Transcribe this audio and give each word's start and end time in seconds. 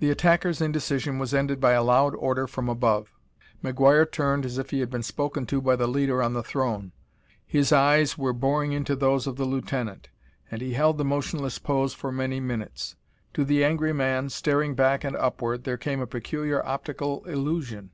The 0.00 0.10
attacker's 0.10 0.60
indecision 0.60 1.20
was 1.20 1.32
ended 1.32 1.60
by 1.60 1.70
a 1.74 1.82
loud 1.84 2.12
order 2.16 2.48
from 2.48 2.68
above. 2.68 3.12
McGuire 3.62 4.10
turned 4.10 4.44
as 4.44 4.58
if 4.58 4.70
he 4.70 4.80
had 4.80 4.90
been 4.90 5.04
spoken 5.04 5.46
to 5.46 5.62
by 5.62 5.76
the 5.76 5.86
leader 5.86 6.20
on 6.20 6.32
the 6.32 6.42
throne. 6.42 6.70
The 6.72 6.82
thin 6.82 6.82
figure 6.82 6.90
was 6.90 7.16
leaning 7.52 7.64
far 7.64 7.78
forward; 7.78 7.98
his 8.00 8.16
eye 8.18 8.22
were 8.24 8.32
boring 8.32 8.72
into 8.72 8.96
those 8.96 9.26
of 9.28 9.36
the 9.36 9.44
lieutenant, 9.44 10.08
and 10.50 10.60
he 10.60 10.72
held 10.72 10.98
the 10.98 11.04
motionless 11.04 11.60
pose 11.60 11.94
for 11.94 12.10
many 12.10 12.40
minutes. 12.40 12.96
To 13.34 13.44
the 13.44 13.62
angry 13.62 13.92
man, 13.92 14.28
staring 14.28 14.74
back 14.74 15.04
and 15.04 15.14
upward, 15.14 15.62
there 15.62 15.78
came 15.78 16.00
a 16.00 16.06
peculiar 16.08 16.66
optical 16.66 17.24
illusion. 17.26 17.90